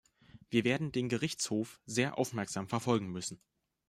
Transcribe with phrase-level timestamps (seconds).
[0.49, 3.39] Wir werden den Gerichtshof sehr aufmerksam verfolgen müssen.